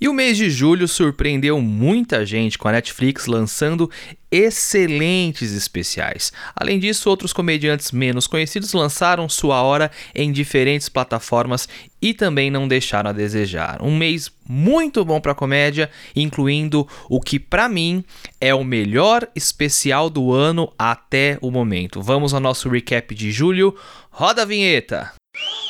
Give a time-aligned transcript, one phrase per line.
[0.00, 3.90] E o mês de julho surpreendeu muita gente com a Netflix lançando
[4.30, 6.32] excelentes especiais.
[6.54, 11.68] Além disso, outros comediantes menos conhecidos lançaram sua hora em diferentes plataformas
[12.00, 13.82] e também não deixaram a desejar.
[13.82, 18.04] Um mês muito bom para comédia, incluindo o que para mim
[18.40, 22.00] é o melhor especial do ano até o momento.
[22.00, 23.74] Vamos ao nosso recap de julho.
[24.10, 25.12] Roda a vinheta.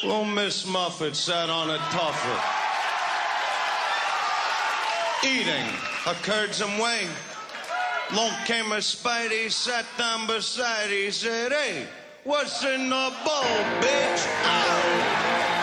[0.04, 0.66] Well, Miss
[5.24, 5.66] eating
[6.06, 7.06] occurred some way.
[8.14, 11.86] Long came a Spidey, sat down beside, he said, hey,
[12.24, 15.57] what's in the bowl, bitch?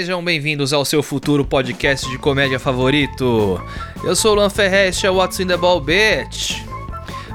[0.00, 3.62] Sejam bem-vindos ao seu futuro podcast de comédia favorito.
[4.02, 6.62] Eu sou o Luan Ferrez, é What's in the Ball Bitch.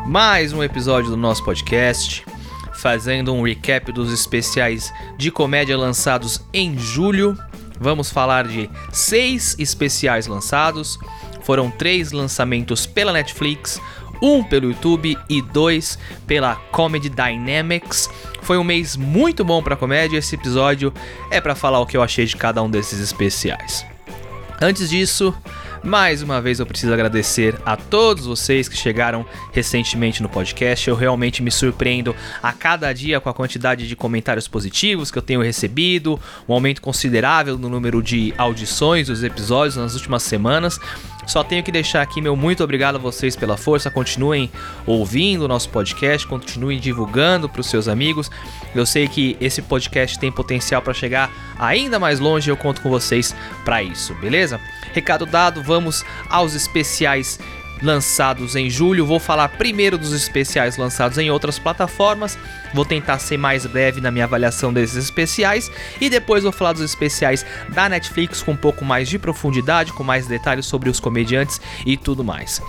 [0.08, 2.26] Mais um episódio do nosso podcast,
[2.74, 7.38] fazendo um recap dos especiais de comédia lançados em julho.
[7.80, 10.98] Vamos falar de seis especiais lançados.
[11.44, 13.80] Foram três lançamentos pela Netflix,
[14.22, 18.10] um pelo YouTube e dois pela Comedy Dynamics.
[18.42, 20.18] Foi um mês muito bom para comédia.
[20.18, 20.94] Esse episódio
[21.32, 23.86] é para falar o que eu achei de cada um desses especiais.
[24.62, 25.34] Antes disso,
[25.86, 30.90] mais uma vez eu preciso agradecer a todos vocês que chegaram recentemente no podcast.
[30.90, 35.22] Eu realmente me surpreendo a cada dia com a quantidade de comentários positivos que eu
[35.22, 36.20] tenho recebido,
[36.50, 40.80] um aumento considerável no número de audições dos episódios nas últimas semanas.
[41.26, 43.90] Só tenho que deixar aqui meu muito obrigado a vocês pela força.
[43.90, 44.52] Continuem
[44.86, 48.30] ouvindo o nosso podcast, continuem divulgando para os seus amigos.
[48.74, 52.82] Eu sei que esse podcast tem potencial para chegar ainda mais longe e eu conto
[52.82, 54.60] com vocês para isso, beleza?
[54.94, 57.40] Recado dado, vamos aos especiais
[57.82, 59.06] lançados em julho.
[59.06, 62.38] Vou falar primeiro dos especiais lançados em outras plataformas.
[62.74, 66.82] Vou tentar ser mais breve na minha avaliação desses especiais e depois vou falar dos
[66.82, 71.62] especiais da Netflix com um pouco mais de profundidade, com mais detalhes sobre os comediantes
[71.86, 72.62] e tudo mais.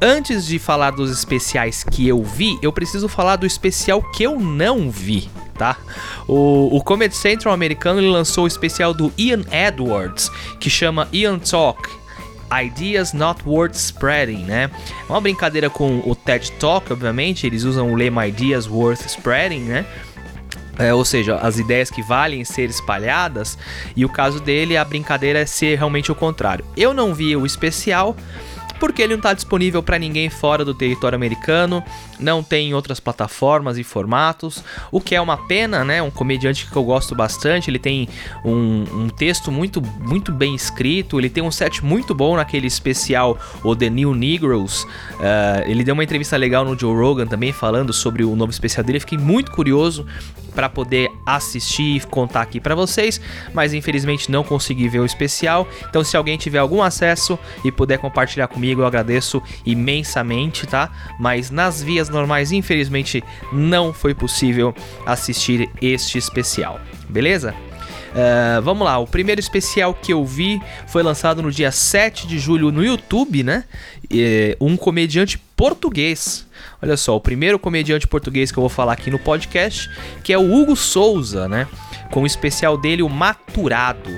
[0.00, 4.38] Antes de falar dos especiais que eu vi, eu preciso falar do especial que eu
[4.38, 5.76] não vi, tá?
[6.28, 11.90] O, o Comedy Central americano lançou o especial do Ian Edwards, que chama Ian Talk.
[12.52, 14.70] Ideas Not Worth Spreading, né?
[15.08, 19.60] É uma brincadeira com o TED Talk, obviamente, eles usam o lema Ideas Worth Spreading,
[19.60, 19.86] né?
[20.78, 23.58] É, ou seja, as ideias que valem ser espalhadas,
[23.96, 26.64] e o caso dele, a brincadeira é ser realmente o contrário.
[26.76, 28.16] Eu não vi o especial,
[28.78, 31.82] porque ele não está disponível para ninguém fora do território americano,
[32.18, 36.02] não tem em outras plataformas e formatos, o que é uma pena, né?
[36.02, 38.08] Um comediante que eu gosto bastante, ele tem
[38.44, 43.38] um, um texto muito, muito bem escrito, ele tem um set muito bom naquele especial,
[43.62, 44.82] o The New Negroes.
[44.82, 48.84] Uh, ele deu uma entrevista legal no Joe Rogan também, falando sobre o novo especial
[48.84, 49.00] dele.
[49.00, 50.06] fiquei muito curioso
[50.58, 53.20] para poder assistir e contar aqui para vocês,
[53.54, 55.68] mas infelizmente não consegui ver o especial.
[55.88, 60.90] Então, se alguém tiver algum acesso e puder compartilhar comigo, eu agradeço imensamente, tá?
[61.18, 64.74] Mas nas vias normais, infelizmente, não foi possível
[65.06, 67.54] assistir este especial, beleza?
[68.10, 72.38] Uh, vamos lá, o primeiro especial que eu vi foi lançado no dia 7 de
[72.38, 73.64] julho no YouTube, né?
[74.10, 76.46] E, um comediante português.
[76.80, 79.90] Olha só, o primeiro comediante português que eu vou falar aqui no podcast,
[80.22, 81.66] que é o Hugo Souza, né?
[82.10, 84.10] Com o especial dele, o Maturado.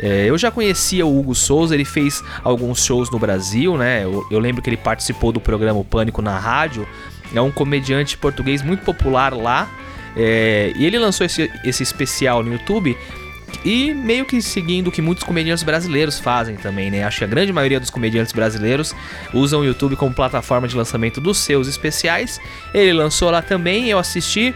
[0.00, 4.04] É, eu já conhecia o Hugo Souza, ele fez alguns shows no Brasil, né?
[4.04, 6.86] Eu, eu lembro que ele participou do programa Pânico na rádio.
[7.34, 9.70] É um comediante português muito popular lá.
[10.16, 12.96] É, e ele lançou esse, esse especial no YouTube
[13.64, 17.04] e meio que seguindo o que muitos comediantes brasileiros fazem também, né?
[17.04, 18.94] Acho que a grande maioria dos comediantes brasileiros
[19.32, 22.40] usam o YouTube como plataforma de lançamento dos seus especiais.
[22.72, 24.54] Ele lançou lá também, eu assisti.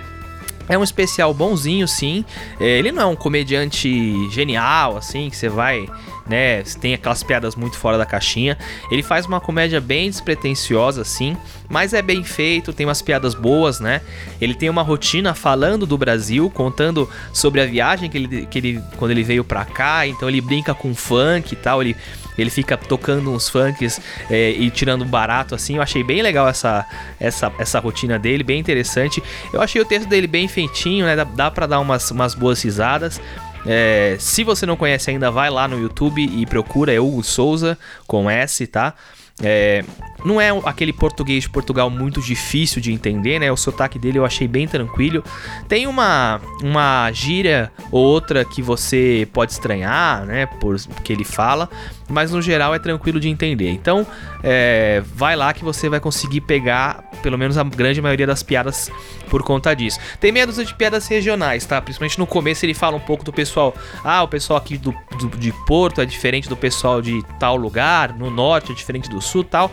[0.69, 2.25] É um especial bonzinho, sim.
[2.61, 5.87] É, ele não é um comediante genial, assim, que você vai
[6.27, 6.63] né?
[6.81, 8.57] Tem aquelas piadas muito fora da caixinha.
[8.91, 11.37] Ele faz uma comédia bem despretensiosa, assim,
[11.69, 14.01] mas é bem feito, tem umas piadas boas, né?
[14.41, 18.83] Ele tem uma rotina falando do Brasil, contando sobre a viagem que ele, que ele
[18.97, 21.97] quando ele veio pra cá, então ele brinca com funk e tal, ele
[22.37, 25.77] ele fica tocando uns funks é, e tirando barato assim.
[25.77, 26.87] Eu achei bem legal essa,
[27.21, 29.23] essa, essa rotina dele, bem interessante.
[29.53, 31.17] Eu achei o texto dele bem feitinho, né?
[31.17, 33.21] Dá, dá pra dar umas, umas boas risadas.
[33.67, 37.79] É, se você não conhece ainda, vai lá no YouTube e procura é Hugo Souza
[38.07, 38.95] com S, tá?
[39.41, 39.83] É,
[40.25, 43.51] não é aquele português de Portugal muito difícil de entender, né?
[43.51, 45.25] O sotaque dele eu achei bem tranquilo.
[45.69, 50.47] Tem uma, uma gíria ou outra que você pode estranhar, né?
[50.47, 51.69] Por que ele fala,
[52.13, 53.71] mas no geral é tranquilo de entender.
[53.71, 54.07] Então,
[54.43, 58.91] é, vai lá que você vai conseguir pegar pelo menos a grande maioria das piadas
[59.29, 59.99] por conta disso.
[60.21, 61.81] Tem meia dúzia de piadas regionais, tá?
[61.81, 63.75] Principalmente no começo ele fala um pouco do pessoal.
[64.05, 68.13] Ah, o pessoal aqui do, do de Porto é diferente do pessoal de tal lugar,
[68.13, 69.71] no norte é diferente do sul tal.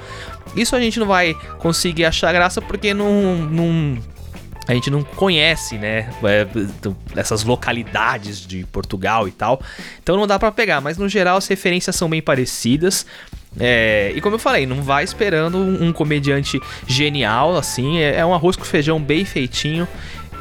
[0.56, 3.98] Isso a gente não vai conseguir achar graça porque não, não
[4.70, 6.48] a gente não conhece, né, é,
[7.16, 9.60] essas localidades de Portugal e tal.
[10.02, 13.04] Então não dá para pegar, mas no geral as referências são bem parecidas.
[13.60, 18.32] É, e como eu falei, não vai esperando um, comediante genial, assim, é, é, um
[18.32, 19.88] arroz com feijão bem feitinho.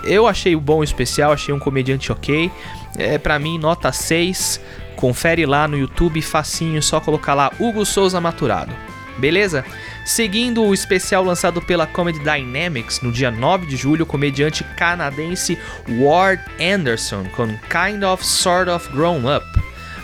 [0.05, 2.51] Eu achei o bom especial, achei um comediante ok.
[2.99, 4.61] É, para mim, nota 6.
[4.95, 8.75] Confere lá no YouTube, facinho, só colocar lá Hugo Souza Maturado.
[9.17, 9.65] Beleza?
[10.09, 15.59] Seguindo o especial lançado pela Comedy Dynamics no dia 9 de julho, o comediante canadense
[15.87, 19.47] Ward Anderson com Kind of Sort of Grown Up.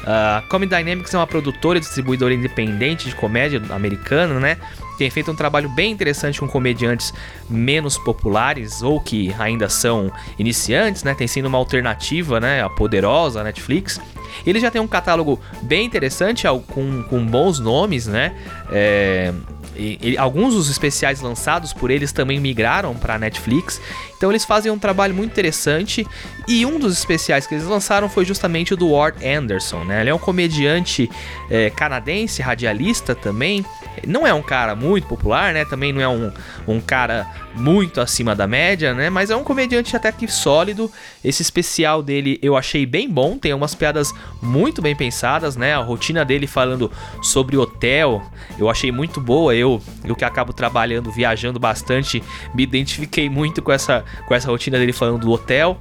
[0.03, 4.59] Uh, Comedy Dynamics é uma produtora e distribuidora independente de comédia americana, né?
[4.99, 7.11] Tem feito um trabalho bem interessante com comediantes
[7.49, 11.15] menos populares ou que ainda são iniciantes, né?
[11.15, 12.63] Tem sido uma alternativa, né?
[12.63, 13.99] A poderosa Netflix.
[14.47, 18.35] Ele já tem um catálogo bem interessante, com, com bons nomes, né?
[18.71, 19.33] É,
[19.77, 23.81] e, e, alguns dos especiais lançados por eles também migraram para Netflix.
[24.25, 26.07] Então eles fazem um trabalho muito interessante.
[26.49, 29.85] E um dos especiais que eles lançaram foi justamente o do Ward Anderson.
[29.85, 30.01] Né?
[30.01, 31.11] Ele é um comediante
[31.51, 33.63] é, canadense, radialista também.
[34.07, 35.65] Não é um cara muito popular, né?
[35.65, 36.33] Também não é um,
[36.67, 39.09] um cara muito acima da média, né?
[39.09, 40.91] Mas é um comediante até que sólido.
[41.23, 43.39] Esse especial dele eu achei bem bom.
[43.39, 44.13] Tem umas piadas
[44.43, 45.75] muito bem pensadas, né?
[45.75, 46.91] A rotina dele falando
[47.23, 48.23] sobre hotel
[48.59, 49.55] eu achei muito boa.
[49.55, 52.23] Eu, eu que acabo trabalhando, viajando bastante,
[52.55, 55.79] me identifiquei muito com essa, com essa rotina dele falando do hotel.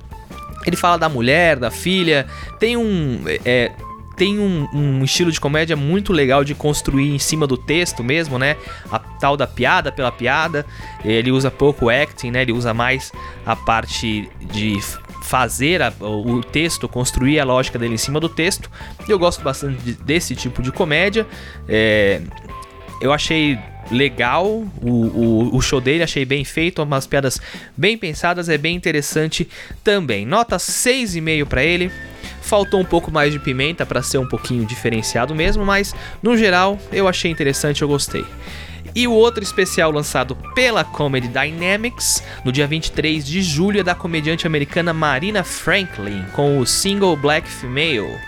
[0.66, 2.28] Ele fala da mulher, da filha.
[2.60, 3.22] Tem um.
[3.46, 3.72] É,
[4.16, 8.38] tem um, um, estilo de comédia muito legal de construir em cima do texto mesmo,
[8.38, 8.56] né?
[8.92, 10.66] A tal da piada pela piada.
[11.04, 12.44] Ele usa pouco acting, né?
[12.44, 13.12] Ele usa mais
[13.46, 14.80] a parte de
[15.24, 18.70] fazer a, o texto, construir a lógica dele em cima do texto.
[19.08, 21.26] Eu gosto bastante de, desse tipo de comédia.
[21.68, 22.22] É,
[23.02, 23.58] eu achei
[23.92, 24.48] legal
[24.82, 27.40] o, o, o, show dele, achei bem feito, umas piadas
[27.76, 29.48] bem pensadas, é bem interessante
[29.84, 30.26] também.
[30.26, 31.92] Nota 6,5 para ele.
[32.42, 36.78] Faltou um pouco mais de pimenta para ser um pouquinho diferenciado mesmo, mas no geral
[36.92, 38.26] eu achei interessante, eu gostei.
[38.96, 43.96] E o outro especial lançado pela Comedy Dynamics no dia 23 de julho é da
[43.96, 48.20] comediante americana Marina Franklin com o single Black Female.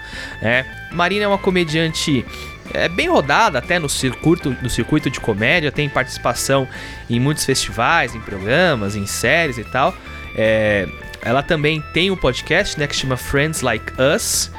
[0.41, 2.25] É, Marina é uma comediante
[2.73, 6.67] é bem rodada até no circuito, no circuito de comédia, tem participação
[7.09, 9.93] em muitos festivais, em programas, em séries e tal.
[10.35, 10.87] É,
[11.21, 14.51] ela também tem um podcast, né, que chama Friends Like Us.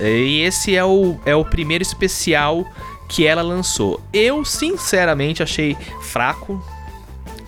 [0.00, 2.66] E esse é o, é o primeiro especial
[3.08, 4.00] que ela lançou.
[4.12, 6.62] Eu, sinceramente, achei fraco.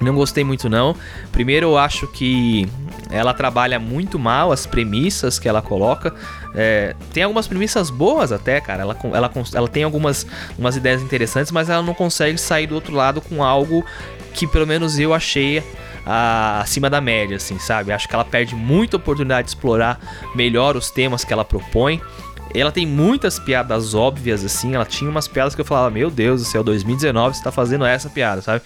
[0.00, 0.96] Não gostei muito, não.
[1.30, 2.68] Primeiro, eu acho que
[3.10, 6.14] ela trabalha muito mal as premissas que ela coloca.
[6.54, 8.82] É, tem algumas premissas boas até, cara.
[8.82, 10.26] Ela, ela, ela tem algumas
[10.58, 13.84] umas ideias interessantes, mas ela não consegue sair do outro lado com algo
[14.32, 15.62] que pelo menos eu achei
[16.06, 17.92] a, acima da média, assim, sabe?
[17.92, 19.98] Acho que ela perde muita oportunidade de explorar
[20.34, 22.00] melhor os temas que ela propõe.
[22.52, 24.74] Ela tem muitas piadas óbvias, assim.
[24.74, 27.84] Ela tinha umas piadas que eu falava, meu Deus do céu, 2019 você tá fazendo
[27.84, 28.62] essa piada, sabe?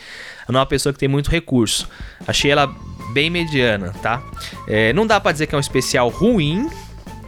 [0.49, 1.89] Ela é uma pessoa que tem muito recurso.
[2.27, 2.75] Achei ela
[3.15, 4.21] bem mediana, tá?
[4.67, 6.69] É, não dá para dizer que é um especial ruim,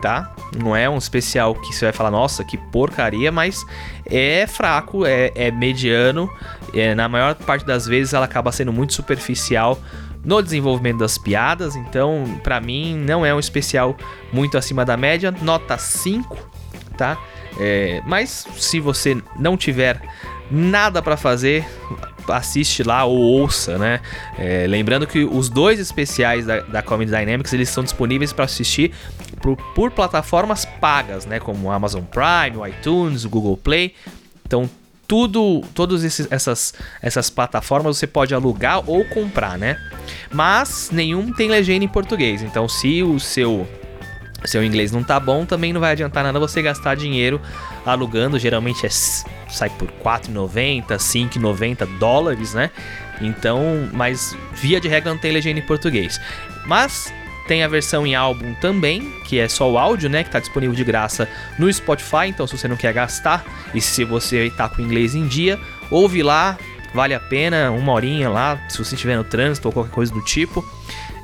[0.02, 0.34] tá?
[0.60, 3.64] Não é um especial que você vai falar, nossa, que porcaria, mas
[4.04, 6.28] é fraco, é, é mediano.
[6.74, 9.78] É, na maior parte das vezes ela acaba sendo muito superficial
[10.24, 13.96] no desenvolvimento das piadas, então para mim não é um especial
[14.32, 16.36] muito acima da média, nota 5,
[16.98, 17.16] tá?
[17.60, 20.02] É, mas se você não tiver
[20.50, 21.64] nada para fazer,
[22.28, 24.00] assiste lá ou ouça, né?
[24.38, 28.92] É, lembrando que os dois especiais da, da Comedy Dynamics eles são disponíveis para assistir
[29.40, 31.38] por, por, plataformas pagas, né?
[31.38, 33.94] Como Amazon Prime, o iTunes, o Google Play.
[34.44, 34.68] Então
[35.06, 39.78] tudo, todas essas, essas plataformas você pode alugar ou comprar, né?
[40.32, 42.42] Mas nenhum tem legenda em português.
[42.42, 43.66] Então, se o seu
[44.44, 47.40] seu inglês não tá bom, também não vai adiantar nada você gastar dinheiro
[47.84, 48.38] alugando.
[48.38, 52.70] Geralmente é, sai por 4,90, 5,90 dólares, né?
[53.20, 56.20] Então, mas via de regra não tem legenda em português.
[56.66, 57.12] Mas
[57.46, 60.24] tem a versão em álbum também, que é só o áudio, né?
[60.24, 61.28] Que tá disponível de graça
[61.58, 62.26] no Spotify.
[62.26, 65.58] Então, se você não quer gastar e se você tá com inglês em dia,
[65.90, 66.58] ouve lá,
[66.92, 70.22] vale a pena, uma horinha lá, se você estiver no trânsito ou qualquer coisa do
[70.22, 70.64] tipo.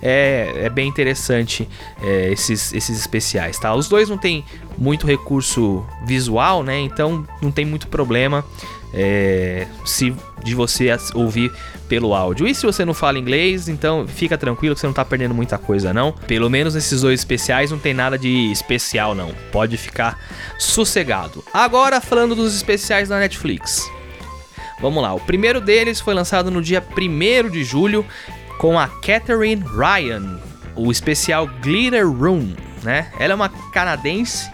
[0.03, 1.69] É, é bem interessante
[2.03, 3.73] é, esses, esses especiais, tá?
[3.75, 4.45] Os dois não tem
[4.77, 6.81] muito recurso visual, né?
[6.81, 8.45] Então não tem muito problema
[8.93, 11.53] é, se de você ouvir
[11.89, 12.47] pelo áudio.
[12.47, 15.57] E se você não fala inglês, então fica tranquilo que você não tá perdendo muita
[15.57, 16.13] coisa, não.
[16.13, 19.33] Pelo menos nesses dois especiais não tem nada de especial, não.
[19.51, 20.19] Pode ficar
[20.59, 21.45] sossegado.
[21.53, 23.91] Agora falando dos especiais da Netflix.
[24.81, 28.05] Vamos lá, o primeiro deles foi lançado no dia 1 de julho
[28.63, 30.39] com a Catherine Ryan,
[30.77, 32.55] o especial Glitter Room,
[32.85, 33.11] né?
[33.19, 34.49] Ela é uma canadense,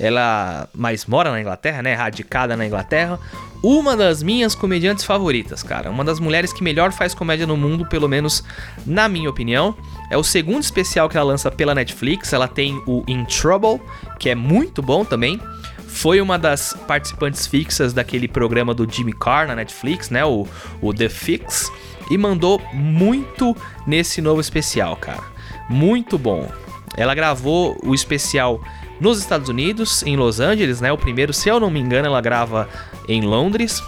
[0.00, 1.94] ela mas mora na Inglaterra, né?
[1.94, 3.20] Radicada na Inglaterra.
[3.62, 5.88] Uma das minhas comediantes favoritas, cara.
[5.90, 8.42] Uma das mulheres que melhor faz comédia no mundo, pelo menos
[8.84, 9.76] na minha opinião.
[10.10, 12.32] É o segundo especial que ela lança pela Netflix.
[12.32, 13.80] Ela tem o In Trouble,
[14.18, 15.40] que é muito bom também
[15.86, 20.22] foi uma das participantes fixas daquele programa do Jimmy Carr na Netflix, né?
[20.26, 20.46] O,
[20.82, 21.72] o The Fix.
[22.10, 25.24] E mandou muito nesse novo especial, cara.
[25.68, 26.48] Muito bom.
[26.96, 28.60] Ela gravou o especial
[29.00, 30.92] nos Estados Unidos, em Los Angeles, né?
[30.92, 32.68] O primeiro, se eu não me engano, ela grava
[33.08, 33.82] em Londres.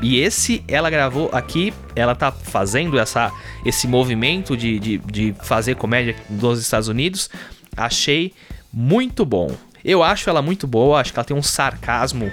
[0.00, 3.32] E esse ela gravou aqui, ela tá fazendo essa,
[3.64, 7.30] esse movimento de, de, de fazer comédia nos Estados Unidos.
[7.76, 8.32] Achei
[8.72, 9.50] muito bom.
[9.84, 12.30] Eu acho ela muito boa, acho que ela tem um sarcasmo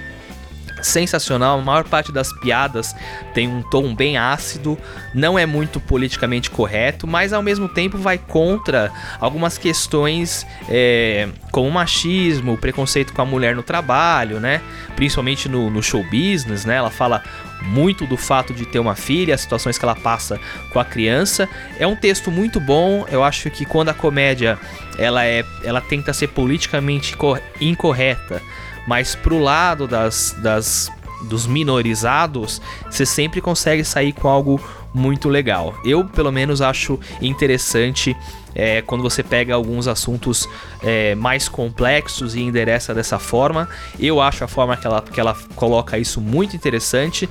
[0.82, 1.58] sensacional.
[1.58, 2.94] A maior parte das piadas
[3.34, 4.78] tem um tom bem ácido,
[5.14, 11.70] não é muito politicamente correto, mas ao mesmo tempo vai contra algumas questões é, como
[11.70, 14.60] machismo, preconceito com a mulher no trabalho, né?
[14.96, 16.76] Principalmente no, no show business, né?
[16.76, 17.22] Ela fala
[17.62, 20.40] muito do fato de ter uma filha, as situações que ela passa
[20.72, 21.48] com a criança.
[21.78, 23.06] É um texto muito bom.
[23.10, 24.58] Eu acho que quando a comédia
[24.98, 27.16] ela é, ela tenta ser politicamente
[27.60, 28.42] incorreta,
[28.86, 30.90] mas pro lado das, das
[31.22, 34.60] dos minorizados, você sempre consegue sair com algo
[34.92, 35.74] muito legal.
[35.84, 38.16] Eu, pelo menos, acho interessante
[38.54, 40.48] é, quando você pega alguns assuntos
[40.82, 43.68] é, mais complexos e endereça dessa forma.
[43.98, 47.28] Eu acho a forma que ela, que ela coloca isso muito interessante.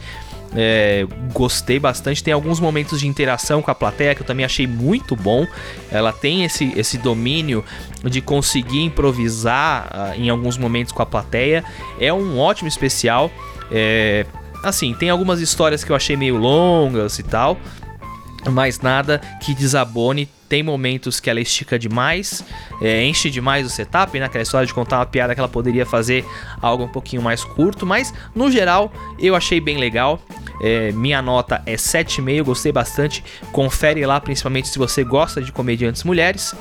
[0.56, 2.24] É, gostei bastante.
[2.24, 5.46] Tem alguns momentos de interação com a plateia que eu também achei muito bom.
[5.92, 7.64] Ela tem esse, esse domínio
[8.04, 11.64] de conseguir improvisar uh, em alguns momentos com a plateia.
[12.00, 13.32] É um ótimo especial.
[13.72, 14.26] É,
[14.64, 17.58] assim, tem algumas histórias que eu achei meio longas e tal,
[18.50, 20.28] mas nada que desabone.
[20.48, 22.44] Tem momentos que ela estica demais,
[22.82, 24.26] é, enche demais o setup, né?
[24.26, 26.26] Aquela história de contar uma piada que ela poderia fazer
[26.60, 30.20] algo um pouquinho mais curto, mas no geral eu achei bem legal.
[30.60, 33.24] É, minha nota é 7,5, gostei bastante.
[33.52, 36.56] Confere lá, principalmente se você gosta de comediantes mulheres.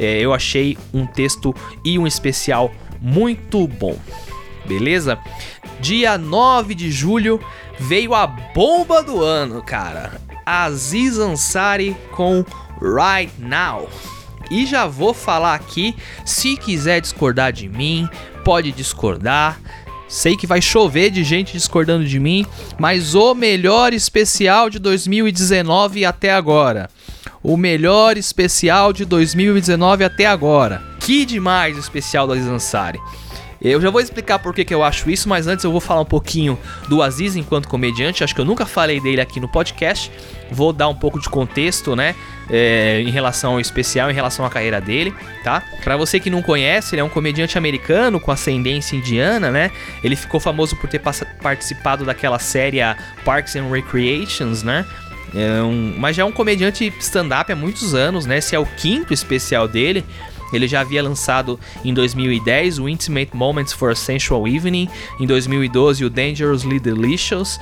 [0.00, 1.54] É, eu achei um texto
[1.84, 3.96] e um especial muito bom.
[4.66, 5.18] Beleza?
[5.80, 7.40] Dia 9 de julho
[7.78, 10.27] veio a bomba do ano, cara.
[10.48, 12.42] Aziz Ansari com
[12.80, 13.86] Right Now.
[14.50, 18.08] E já vou falar aqui, se quiser discordar de mim,
[18.44, 19.60] pode discordar.
[20.08, 22.46] Sei que vai chover de gente discordando de mim,
[22.78, 26.88] mas o melhor especial de 2019 até agora.
[27.42, 30.82] O melhor especial de 2019 até agora.
[30.98, 32.98] Que demais o especial do Aziz Ansari.
[33.60, 36.02] Eu já vou explicar por que, que eu acho isso, mas antes eu vou falar
[36.02, 36.56] um pouquinho
[36.88, 38.22] do Aziz enquanto comediante.
[38.22, 40.12] Acho que eu nunca falei dele aqui no podcast.
[40.50, 42.14] Vou dar um pouco de contexto, né?
[42.48, 45.12] É, em relação ao especial, em relação à carreira dele,
[45.42, 45.62] tá?
[45.82, 49.70] Para você que não conhece, ele é um comediante americano com ascendência indiana, né?
[50.02, 51.02] Ele ficou famoso por ter
[51.42, 52.78] participado daquela série
[53.24, 54.86] Parks and Recreations, né?
[55.34, 58.38] É um, mas já é um comediante stand-up há muitos anos, né?
[58.38, 60.04] Esse é o quinto especial dele.
[60.52, 64.88] Ele já havia lançado em 2010 o Intimate Moments for a Sensual Evening,
[65.20, 67.58] em 2012 o Dangerously Delicious,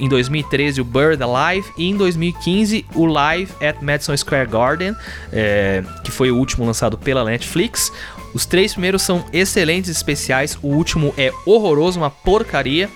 [0.00, 4.94] em 2013 o Bird Alive e em 2015 o Live at Madison Square Garden,
[5.32, 7.92] é, que foi o último lançado pela Netflix.
[8.34, 12.88] Os três primeiros são excelentes especiais, o último é horroroso, uma porcaria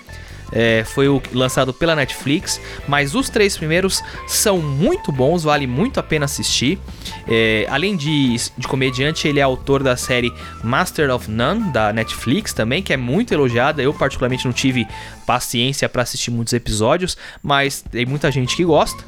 [0.52, 5.98] é, foi o lançado pela Netflix, mas os três primeiros são muito bons, vale muito
[5.98, 6.78] a pena assistir.
[7.26, 10.32] É, além de, de comediante, ele é autor da série
[10.62, 13.82] Master of None da Netflix também, que é muito elogiada.
[13.82, 14.86] Eu particularmente não tive
[15.26, 19.02] paciência para assistir muitos episódios, mas tem muita gente que gosta.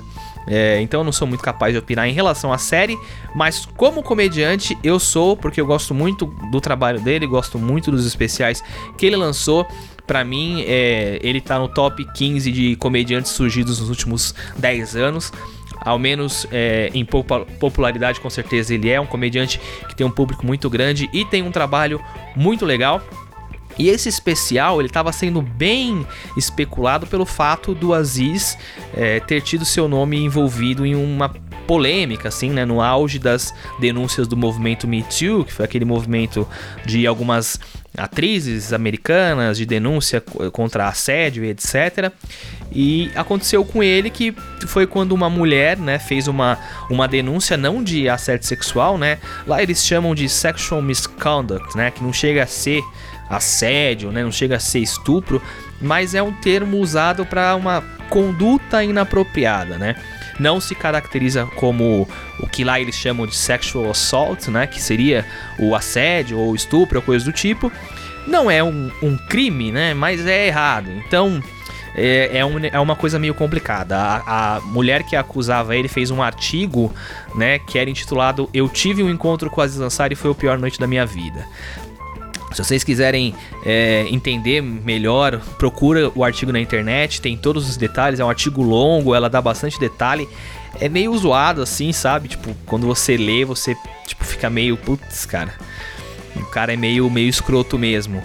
[0.46, 2.98] É, então eu não sou muito capaz de opinar em relação à série,
[3.34, 8.06] mas como comediante eu sou, porque eu gosto muito do trabalho dele, gosto muito dos
[8.06, 8.62] especiais
[8.96, 9.66] que ele lançou.
[10.06, 15.32] Para mim, é, ele tá no top 15 de comediantes surgidos nos últimos 10 anos.
[15.80, 20.46] Ao menos é, em popularidade, com certeza ele é um comediante que tem um público
[20.46, 22.00] muito grande e tem um trabalho
[22.34, 23.02] muito legal.
[23.78, 26.06] E esse especial ele estava sendo bem
[26.37, 28.56] especulado pelo fato do Aziz
[28.94, 31.28] é, ter tido seu nome envolvido em uma
[31.66, 36.46] polêmica, assim, né, no auge das denúncias do movimento Me Too, que foi aquele movimento
[36.84, 37.58] de algumas
[37.96, 40.20] atrizes americanas de denúncia
[40.52, 42.12] contra assédio e etc.
[42.72, 44.34] E aconteceu com ele que
[44.66, 46.58] foi quando uma mulher, né, fez uma,
[46.90, 49.18] uma denúncia não de assédio sexual, né?
[49.46, 52.82] Lá eles chamam de sexual misconduct, né, que não chega a ser
[53.30, 55.40] assédio, né, não chega a ser estupro,
[55.80, 59.96] mas é um termo usado para uma conduta inapropriada, né?
[60.38, 62.08] Não se caracteriza como
[62.40, 65.24] o que lá eles chamam de sexual assault, né, que seria
[65.58, 67.70] o assédio ou estupro ou coisa do tipo.
[68.26, 70.90] Não é um, um crime, né, mas é errado.
[70.90, 71.42] Então,
[71.94, 73.96] é, é, um, é, uma coisa meio complicada.
[73.96, 76.92] A, a, mulher que acusava ele fez um artigo,
[77.34, 80.58] né, que era intitulado Eu tive um encontro com Aziz Ansari e foi a pior
[80.58, 81.46] noite da minha vida.
[82.54, 83.34] Se vocês quiserem
[83.66, 88.62] é, entender melhor, procura o artigo na internet, tem todos os detalhes, é um artigo
[88.62, 90.28] longo, ela dá bastante detalhe.
[90.80, 92.28] É meio zoado assim, sabe?
[92.28, 95.54] Tipo, quando você lê, você tipo fica meio, putz, cara.
[96.37, 98.23] O cara é meio meio escroto mesmo.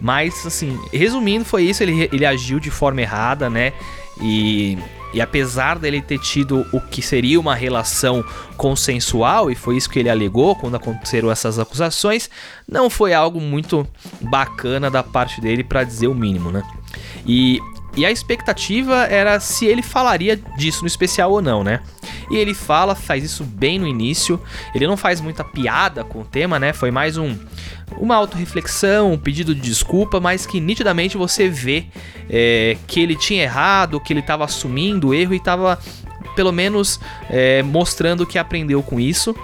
[0.00, 3.72] Mas assim, resumindo, foi isso, ele, ele agiu de forma errada, né?
[4.20, 4.78] E
[5.14, 8.24] e apesar dele ter tido o que seria uma relação
[8.56, 12.28] consensual, e foi isso que ele alegou quando aconteceram essas acusações,
[12.68, 13.86] não foi algo muito
[14.20, 16.62] bacana da parte dele, para dizer o mínimo, né?
[17.24, 17.60] E,
[17.96, 21.80] e a expectativa era se ele falaria disso no especial ou não, né?
[22.30, 24.40] E ele fala, faz isso bem no início.
[24.74, 26.72] Ele não faz muita piada com o tema, né?
[26.72, 27.36] Foi mais um
[27.98, 31.86] uma autorreflexão, um pedido de desculpa, mas que nitidamente você vê
[32.28, 35.78] é, que ele tinha errado, que ele estava assumindo o erro e estava
[36.34, 36.98] pelo menos
[37.30, 39.36] é, mostrando que aprendeu com isso.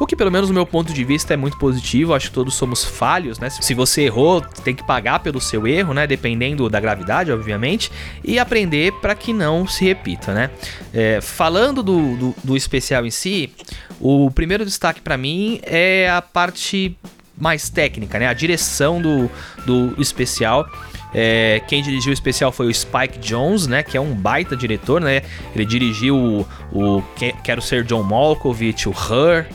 [0.00, 2.14] O que, pelo menos, no meu ponto de vista, é muito positivo.
[2.14, 3.50] Acho que todos somos falhos, né?
[3.50, 6.06] Se você errou, tem que pagar pelo seu erro, né?
[6.06, 7.90] Dependendo da gravidade, obviamente.
[8.22, 10.50] E aprender para que não se repita, né?
[10.94, 13.52] É, falando do, do, do especial em si,
[14.00, 16.96] o primeiro destaque para mim é a parte
[17.36, 18.28] mais técnica, né?
[18.28, 19.28] A direção do,
[19.66, 20.68] do especial.
[21.12, 23.82] É, quem dirigiu o especial foi o Spike Jones, né?
[23.82, 25.22] Que é um baita diretor, né?
[25.54, 27.02] Ele dirigiu o, o
[27.42, 29.46] Quero Ser John Malkovich, o Her,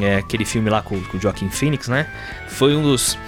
[0.00, 2.06] é, aquele filme lá com, com o Joaquin Phoenix, né?
[2.48, 3.18] Foi um dos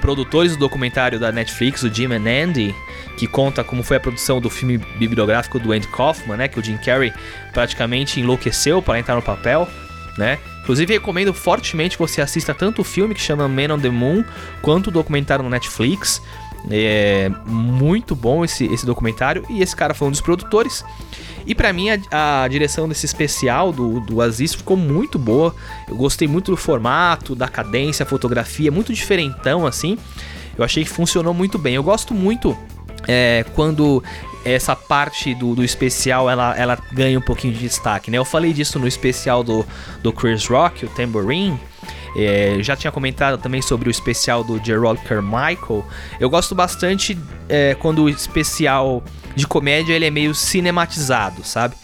[0.00, 2.74] produtores do documentário da Netflix, o Jim and Andy,
[3.16, 6.48] que conta como foi a produção do filme bibliográfico do Andy Kaufman, né?
[6.48, 7.12] Que o Jim Carrey
[7.52, 9.68] praticamente enlouqueceu para entrar no papel,
[10.18, 10.38] né?
[10.62, 14.24] Inclusive, recomendo fortemente que você assista tanto o filme que chama Man on the Moon,
[14.62, 16.22] quanto o documentário no Netflix.
[16.70, 20.84] É muito bom esse, esse documentário e esse cara foi um dos produtores.
[21.46, 25.54] E para mim a, a, direção desse especial do, do Aziz ficou muito boa.
[25.88, 29.98] Eu gostei muito do formato, da cadência, a fotografia, muito diferentão assim.
[30.56, 31.74] Eu achei que funcionou muito bem.
[31.74, 32.56] Eu gosto muito
[33.06, 34.02] é, quando
[34.44, 38.18] essa parte do, do especial ela, ela ganha um pouquinho de destaque, né?
[38.18, 39.66] Eu falei disso no especial do,
[40.02, 41.58] do Chris Rock, o Tambourine.
[42.16, 45.84] É, já tinha comentado também sobre o especial do Gerald Carmichael.
[46.20, 49.02] Eu gosto bastante é, quando o especial
[49.34, 51.74] de comédia ele é meio cinematizado, sabe?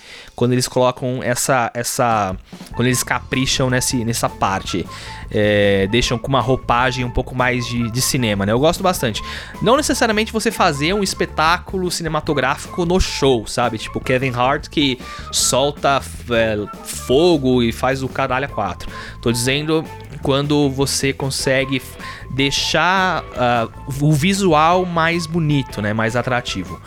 [0.40, 1.70] quando eles colocam essa.
[1.74, 2.34] essa
[2.72, 4.86] quando eles capricham nesse, nessa parte.
[5.30, 8.52] É, deixam com uma roupagem um pouco mais de, de cinema, né?
[8.52, 9.22] Eu gosto bastante.
[9.60, 13.76] Não necessariamente você fazer um espetáculo cinematográfico no show, sabe?
[13.76, 14.98] Tipo Kevin Hart que
[15.30, 18.90] solta é, fogo e faz o caralho a quatro.
[19.20, 19.84] Tô dizendo
[20.22, 21.82] quando você consegue
[22.30, 25.92] deixar uh, o visual mais bonito, né?
[25.92, 26.80] Mais atrativo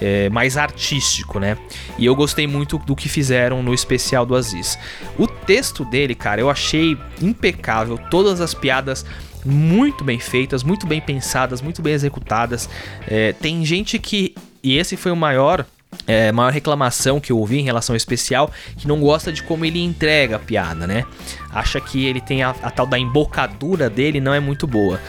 [0.00, 1.56] é, mais artístico, né?
[1.98, 4.78] E eu gostei muito do que fizeram no especial do Aziz.
[5.18, 9.04] O texto dele, cara, eu achei impecável, todas as piadas
[9.44, 12.68] muito bem feitas, muito bem pensadas, muito bem executadas.
[13.06, 14.34] É, tem gente que.
[14.62, 15.64] E esse foi o maior
[16.06, 19.64] é, maior reclamação que eu ouvi em relação ao especial, que não gosta de como
[19.64, 21.04] ele entrega a piada, né?
[21.52, 25.00] Acha que ele tem a, a, tal da embocadura dele não é muito boa.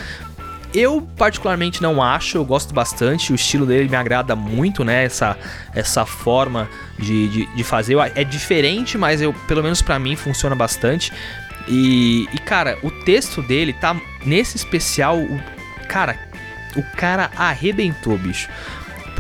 [0.74, 5.04] Eu particularmente não acho, eu gosto bastante, o estilo dele me agrada muito, né?
[5.04, 5.38] Essa,
[5.76, 7.98] essa forma de, de, de fazer.
[8.16, 11.12] É diferente, mas eu, pelo menos para mim funciona bastante.
[11.68, 15.18] E, e, cara, o texto dele tá nesse especial.
[15.18, 15.42] O,
[15.88, 16.18] cara,
[16.76, 18.50] o cara arrebentou, bicho.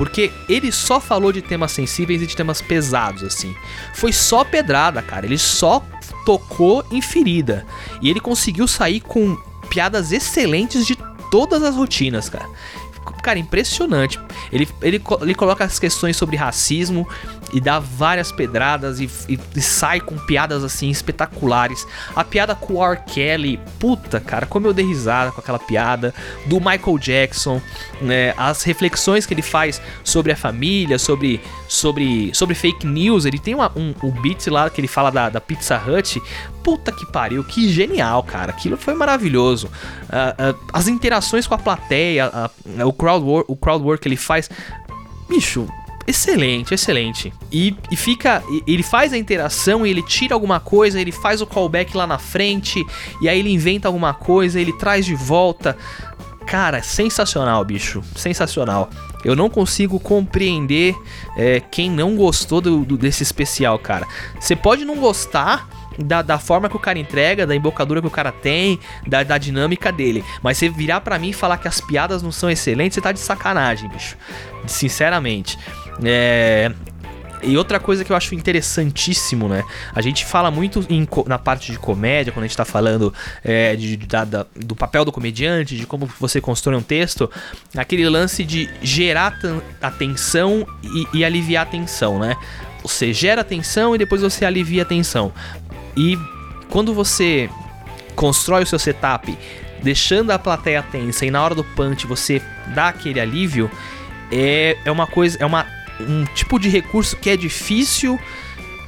[0.01, 3.55] Porque ele só falou de temas sensíveis e de temas pesados, assim.
[3.93, 5.27] Foi só pedrada, cara.
[5.27, 5.85] Ele só
[6.25, 7.67] tocou em ferida.
[8.01, 9.37] E ele conseguiu sair com
[9.69, 10.97] piadas excelentes de
[11.29, 12.49] todas as rotinas, cara.
[13.21, 14.19] Cara, impressionante.
[14.51, 17.07] Ele, ele, ele coloca as questões sobre racismo,
[17.53, 21.85] e dá várias pedradas e, e, e, sai com piadas assim espetaculares.
[22.15, 23.01] A piada com o R.
[23.05, 26.13] Kelly, puta cara, como eu dei risada com aquela piada.
[26.45, 27.61] Do Michael Jackson,
[28.01, 28.33] né?
[28.37, 33.25] As reflexões que ele faz sobre a família, sobre, sobre, sobre fake news.
[33.25, 36.21] Ele tem uma, um, um beat lá que ele fala da, da Pizza Hut.
[36.63, 38.51] Puta que pariu, que genial, cara.
[38.51, 39.67] Aquilo foi maravilhoso.
[39.67, 44.07] Uh, uh, as interações com a plateia, uh, o, crowd work, o crowd work que
[44.07, 44.49] ele faz.
[45.27, 45.67] Bicho,
[46.05, 47.33] excelente, excelente.
[47.51, 48.43] E, e fica.
[48.67, 52.85] Ele faz a interação ele tira alguma coisa, ele faz o callback lá na frente,
[53.21, 55.75] e aí ele inventa alguma coisa, ele traz de volta.
[56.45, 58.03] Cara, sensacional, bicho.
[58.15, 58.89] Sensacional.
[59.23, 60.95] Eu não consigo compreender
[61.37, 64.07] é, quem não gostou do, do, desse especial, cara.
[64.39, 65.67] Você pode não gostar
[65.97, 69.37] da, da forma que o cara entrega, da embocadura que o cara tem, da, da
[69.37, 70.23] dinâmica dele.
[70.41, 73.11] Mas você virar para mim e falar que as piadas não são excelentes, você tá
[73.11, 74.17] de sacanagem, bicho.
[74.67, 75.57] Sinceramente.
[76.03, 76.71] É,
[77.43, 79.63] e outra coisa que eu acho interessantíssimo, né?
[79.93, 83.75] A gente fala muito em, na parte de comédia, quando a gente tá falando é,
[83.75, 87.29] de, da, da, do papel do comediante, de como você constrói um texto,
[87.75, 89.37] aquele lance de gerar
[89.81, 92.35] atenção e, e aliviar a tensão, né?
[92.83, 95.31] Você gera tensão e depois você alivia a tensão.
[95.95, 96.17] E
[96.69, 97.49] quando você
[98.15, 99.37] constrói o seu setup
[99.81, 102.41] deixando a plateia tensa e na hora do punch você
[102.73, 103.69] dá aquele alívio,
[104.31, 105.65] é, é uma coisa, é uma,
[105.99, 108.19] um tipo de recurso que é difícil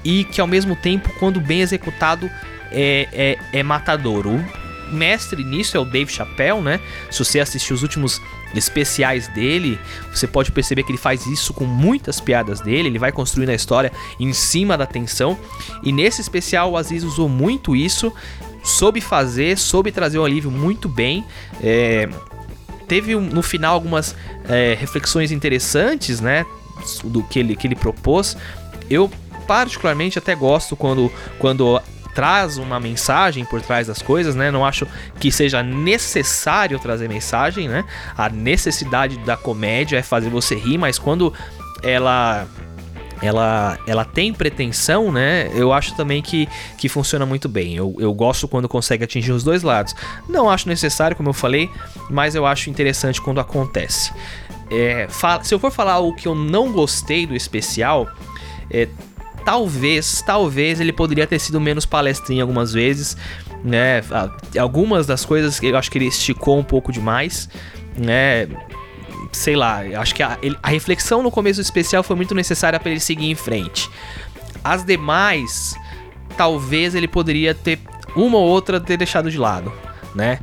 [0.04, 2.30] e que ao mesmo tempo, quando bem executado,
[2.72, 4.28] é, é, é matador.
[4.28, 4.44] O
[4.92, 6.80] mestre nisso é o Dave Chappelle, né?
[7.10, 8.22] Se você assistir os últimos
[8.56, 9.80] especiais dele,
[10.14, 13.56] você pode perceber que ele faz isso com muitas piadas dele, ele vai construindo a
[13.56, 15.38] história em cima da tensão.
[15.82, 18.14] E nesse especial o Aziz usou muito isso,
[18.64, 21.26] soube fazer, soube trazer um alívio muito bem.
[21.62, 22.08] É,
[22.88, 24.16] teve no final algumas
[24.48, 26.46] é, reflexões interessantes, né?
[27.04, 28.38] Do que ele, que ele propôs.
[28.90, 29.10] Eu
[29.48, 31.82] particularmente até gosto quando, quando
[32.14, 34.52] traz uma mensagem por trás das coisas, né?
[34.52, 34.88] Não acho
[35.20, 37.84] que seja necessário trazer mensagem, né?
[38.18, 41.34] A necessidade da comédia é fazer você rir, mas quando
[41.82, 42.48] ela
[43.22, 45.50] ela, ela tem pretensão, né?
[45.56, 46.48] Eu acho também que,
[46.78, 47.74] que funciona muito bem.
[47.74, 49.96] Eu, eu gosto quando consegue atingir os dois lados.
[50.28, 51.70] Não acho necessário, como eu falei,
[52.10, 54.12] mas eu acho interessante quando acontece.
[54.70, 55.08] É,
[55.42, 58.10] se eu for falar o que eu não gostei do especial,
[58.70, 58.90] é,
[59.46, 63.18] talvez, talvez ele poderia ter sido menos palestrinha algumas vezes,
[63.64, 64.02] né?
[64.60, 67.50] Algumas das coisas eu acho que ele esticou um pouco demais,
[67.98, 68.48] né?
[69.32, 72.92] Sei lá, acho que a, a reflexão no começo do especial foi muito necessária para
[72.92, 73.90] ele seguir em frente.
[74.64, 75.76] As demais,
[76.38, 77.80] talvez ele poderia ter
[78.16, 79.72] uma ou outra ter deixado de lado,
[80.14, 80.40] né?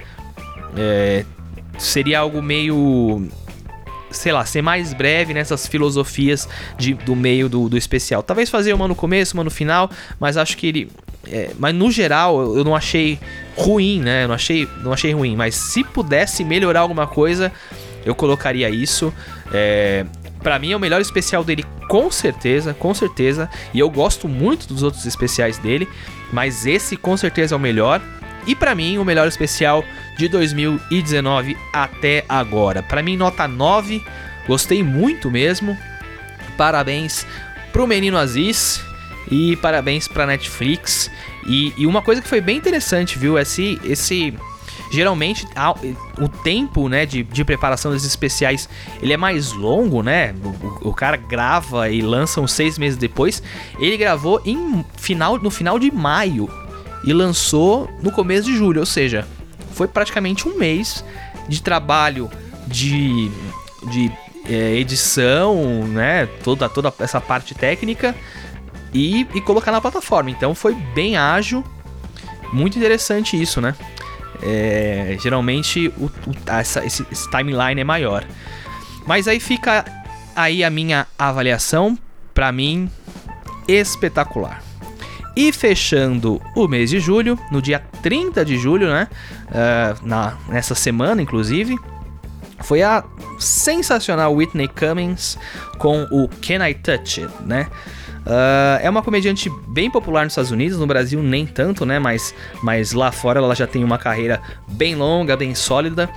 [0.77, 1.25] É,
[1.79, 3.29] seria algo meio
[4.11, 8.23] sei lá, ser mais breve nessas filosofias de, do meio do, do especial.
[8.23, 10.91] Talvez fazer uma no começo, uma no final, mas acho que ele.
[11.29, 13.19] É, mas no geral eu não achei
[13.57, 14.25] ruim, né?
[14.25, 15.37] Eu não achei, não achei ruim.
[15.37, 17.53] Mas se pudesse melhorar alguma coisa,
[18.05, 19.13] eu colocaria isso.
[19.53, 20.05] É,
[20.43, 23.49] para mim é o melhor especial dele, com certeza, com certeza.
[23.75, 25.89] E eu gosto muito dos outros especiais dele,
[26.33, 28.01] mas esse com certeza é o melhor.
[28.47, 29.85] E para mim, o melhor especial
[30.17, 32.83] de 2019 até agora.
[32.83, 34.03] Para mim, nota 9.
[34.47, 35.77] Gostei muito mesmo.
[36.57, 37.27] Parabéns
[37.73, 38.83] pro Menino Aziz
[39.31, 41.11] e parabéns pra Netflix.
[41.47, 43.39] E, e uma coisa que foi bem interessante, viu?
[43.39, 44.35] Esse, esse
[44.91, 45.47] geralmente
[46.19, 48.69] o tempo né, de, de preparação desses especiais
[49.01, 50.35] ele é mais longo, né?
[50.83, 53.43] O, o, cara grava e lança uns seis meses depois.
[53.79, 56.51] Ele gravou em final, no final de maio
[57.05, 59.27] e lançou no começo de julho, ou seja,
[59.73, 61.05] foi praticamente um mês
[61.49, 62.31] de trabalho
[62.67, 63.31] de,
[63.91, 64.13] de
[64.49, 66.27] é, edição, né?
[66.45, 68.15] Toda, toda essa parte técnica
[68.93, 70.31] e, e colocar na plataforma.
[70.31, 71.65] Então foi bem ágil,
[72.53, 73.75] muito interessante isso, né?
[74.43, 78.25] É, geralmente o, o, essa, esse, esse timeline é maior.
[79.07, 79.85] Mas aí fica
[80.35, 81.99] aí a minha avaliação,
[82.33, 82.91] para mim,
[83.67, 84.70] espetacular.
[85.37, 89.09] E fechando o mês de julho, no dia 30 de julho, né?
[89.47, 91.79] Uh, na, nessa semana, inclusive,
[92.61, 93.05] foi a
[93.39, 95.39] sensacional Whitney Cummings
[95.79, 97.69] com o Can I Touch It, né?
[98.21, 101.99] Uh, é uma comediante bem popular nos Estados Unidos, no Brasil nem tanto, né?
[101.99, 106.09] Mas, mas lá fora ela já tem uma carreira bem longa, bem sólida.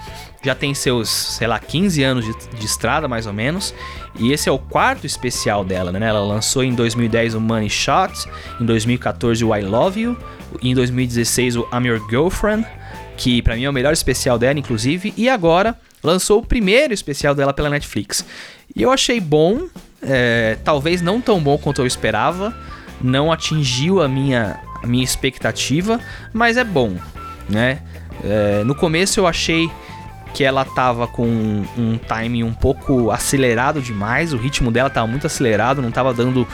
[0.44, 3.74] Já tem seus, sei lá, 15 anos de, de estrada, mais ou menos.
[4.20, 6.08] E esse é o quarto especial dela, né?
[6.08, 8.28] Ela lançou em 2010 o Money Shot,
[8.60, 10.18] em 2014 o I Love You,
[10.62, 12.68] em 2016 o I'm Your Girlfriend,
[13.18, 15.14] que para mim é o melhor especial dela, inclusive.
[15.18, 18.26] E agora lançou o primeiro especial dela pela Netflix.
[18.76, 19.68] E eu achei bom,
[20.02, 22.56] é, talvez não tão bom quanto eu esperava,
[23.02, 26.00] não atingiu a minha, a minha expectativa,
[26.32, 26.96] mas é bom,
[27.50, 27.82] né?
[28.24, 29.70] É, no começo eu achei
[30.34, 31.28] que ela tava com
[31.78, 36.48] um timing um pouco acelerado demais, o ritmo dela tava muito acelerado, não tava dando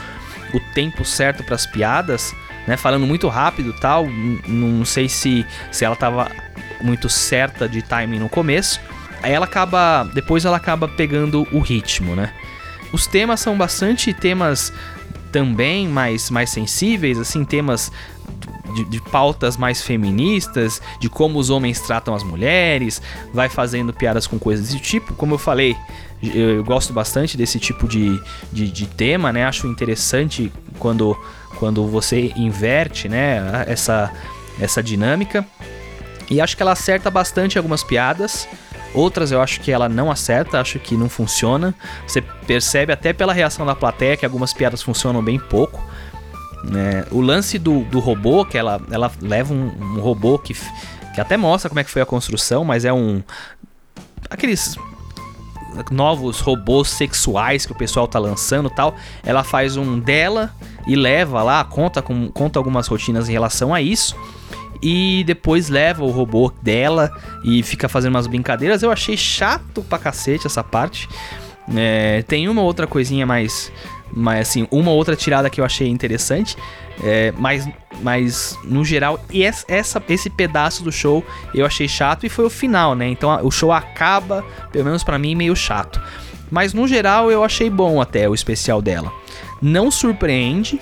[0.54, 2.36] o tempo certo para as piadas,
[2.68, 2.76] né?
[2.76, 4.08] Falando muito rápido, tal,
[4.48, 6.30] não sei se se ela tava
[6.82, 8.80] muito certa de timing no começo.
[9.22, 12.34] Aí ela acaba, depois ela acaba pegando o ritmo, né?
[12.92, 14.74] Os temas são bastante temas
[15.32, 17.92] também mais mais sensíveis, assim, temas
[18.74, 23.02] de, de, pautas mais feministas, de como os homens tratam as mulheres,
[23.34, 25.14] vai fazendo piadas com coisas desse tipo.
[25.14, 25.76] Como eu falei,
[26.22, 29.46] eu, eu gosto bastante desse tipo de, de, de, tema, né?
[29.46, 31.18] Acho interessante quando,
[31.58, 34.12] quando você inverte né, essa,
[34.60, 35.46] essa dinâmica.
[36.30, 38.48] E acho que ela acerta bastante algumas piadas.
[38.94, 41.74] Outras eu acho que ela não acerta, acho que não funciona.
[42.08, 45.84] Você percebe até pela reação da plateia que algumas piadas funcionam bem pouco.
[46.76, 50.54] É, o lance do, do robô, que ela, ela leva um, um, robô que,
[51.14, 53.24] que até mostra como é que foi a construção, mas é um.
[54.30, 54.78] Aqueles
[55.92, 58.96] novos robôs sexuais que o pessoal tá lançando tal.
[59.24, 60.54] Ela faz um dela
[60.86, 64.16] e leva lá, conta, com, conta algumas rotinas em relação a isso.
[64.82, 67.12] E depois leva o robô dela
[67.44, 68.82] e fica fazendo umas brincadeiras.
[68.82, 71.08] Eu achei chato pra cacete essa parte.
[71.76, 73.72] É, tem uma outra coisinha mais
[74.12, 76.58] mas assim, uma outra tirada que eu achei interessante.
[77.04, 77.68] É, mas,
[78.02, 79.24] mas no geral,
[79.68, 83.08] essa, esse pedaço do show eu achei chato e foi o final, né?
[83.08, 86.02] Então o show acaba, pelo menos para mim, meio chato.
[86.52, 89.12] Mas no geral eu achei bom até o especial dela.
[89.62, 90.80] Não surpreende,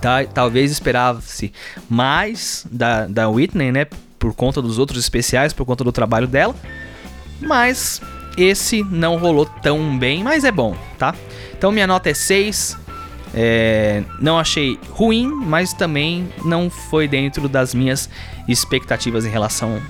[0.00, 0.24] tá?
[0.24, 1.52] Talvez esperasse
[1.88, 3.86] mais da, da Whitney, né?
[4.18, 6.54] Por conta dos outros especiais, por conta do trabalho dela.
[7.40, 8.00] Mas
[8.36, 11.14] esse não rolou tão bem, mas é bom, tá?
[11.56, 12.84] Então minha nota é 6.
[13.36, 18.08] É, não achei ruim, mas também não foi dentro das minhas
[18.46, 19.82] expectativas em relação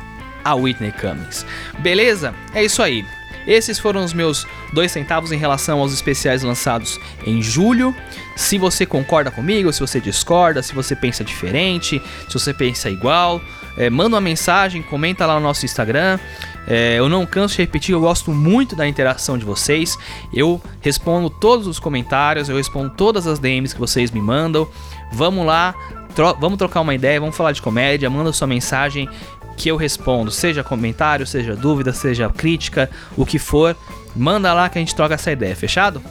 [0.42, 1.44] a Whitney Cummings.
[1.80, 2.34] Beleza?
[2.54, 3.04] É isso aí.
[3.46, 7.94] Esses foram os meus dois centavos em relação aos especiais lançados em julho.
[8.36, 13.40] Se você concorda comigo, se você discorda, se você pensa diferente, se você pensa igual,
[13.76, 16.18] é, manda uma mensagem, comenta lá no nosso Instagram.
[16.66, 19.98] É, eu não canso de repetir, eu gosto muito da interação de vocês.
[20.32, 24.68] Eu respondo todos os comentários, eu respondo todas as DMs que vocês me mandam.
[25.12, 25.74] Vamos lá,
[26.14, 29.08] tro vamos trocar uma ideia, vamos falar de comédia, manda sua mensagem
[29.56, 33.76] que eu respondo, seja comentário, seja dúvida, seja crítica, o que for,
[34.14, 36.02] manda lá que a gente troca essa ideia, fechado?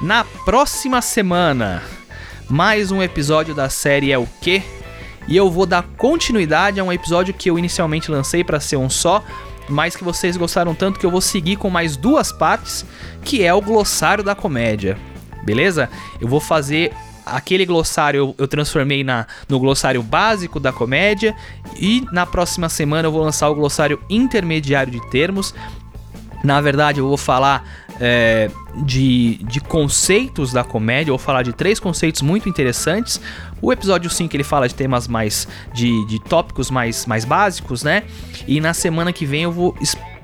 [0.00, 1.82] Na próxima semana,
[2.48, 4.62] mais um episódio da série É o Que?
[5.26, 8.88] E eu vou dar continuidade a um episódio que eu inicialmente lancei para ser um
[8.88, 9.22] só,
[9.68, 12.84] mas que vocês gostaram tanto que eu vou seguir com mais duas partes,
[13.24, 14.98] que é o glossário da comédia.
[15.44, 15.88] Beleza?
[16.20, 16.92] Eu vou fazer
[17.24, 21.36] aquele glossário eu, eu transformei na, no glossário básico da comédia
[21.78, 25.54] e na próxima semana eu vou lançar o glossário intermediário de termos.
[26.42, 27.64] Na verdade, eu vou falar
[28.00, 33.20] é, de, de conceitos da comédia, vou falar de três conceitos muito interessantes.
[33.60, 35.48] O episódio 5 ele fala de temas mais.
[35.72, 38.04] de, de tópicos mais, mais básicos, né?
[38.46, 39.74] E na semana que vem eu vou,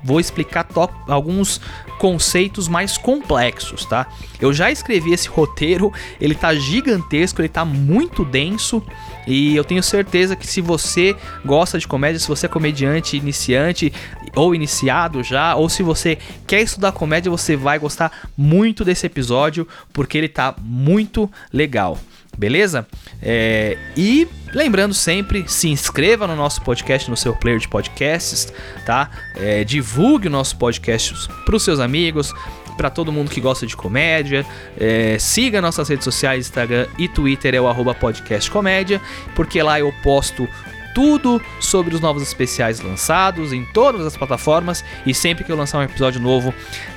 [0.03, 0.67] vou explicar
[1.07, 1.59] alguns
[1.97, 4.07] conceitos mais complexos, tá?
[4.39, 8.83] Eu já escrevi esse roteiro, ele tá gigantesco, ele tá muito denso.
[9.25, 13.91] E eu tenho certeza que se você gosta de comédia, se você é comediante iniciante
[14.35, 19.67] ou iniciado já, ou se você quer estudar comédia, você vai gostar muito desse episódio,
[19.93, 21.97] porque ele tá muito legal
[22.37, 22.85] beleza?
[23.21, 28.51] É, e lembrando sempre, se inscreva no nosso podcast, no seu player de podcasts,
[28.85, 29.09] tá?
[29.35, 32.33] É, divulgue o nosso podcast para os seus amigos,
[32.77, 34.45] para todo mundo que gosta de comédia.
[34.77, 39.01] É, siga nossas redes sociais, Instagram e Twitter, é o arroba podcastcomédia,
[39.33, 40.47] porque lá eu posto
[40.95, 45.77] tudo sobre os novos especiais lançados em todas as plataformas e sempre que eu lançar
[45.77, 46.53] um episódio novo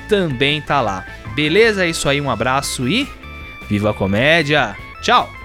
[0.07, 1.05] também tá lá.
[1.35, 1.85] Beleza?
[1.85, 3.07] É isso aí, um abraço e
[3.69, 4.75] viva a comédia!
[5.01, 5.38] Tchau!